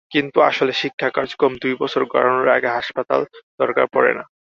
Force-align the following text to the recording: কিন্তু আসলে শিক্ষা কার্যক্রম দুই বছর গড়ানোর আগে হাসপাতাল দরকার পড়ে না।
কিন্তু 0.11 0.37
আসলে 0.49 0.71
শিক্ষা 0.81 1.07
কার্যক্রম 1.11 1.53
দুই 1.63 1.73
বছর 1.81 2.01
গড়ানোর 2.11 2.49
আগে 2.57 2.69
হাসপাতাল 2.69 3.21
দরকার 3.59 3.85
পড়ে 3.95 4.11
না। 4.17 4.23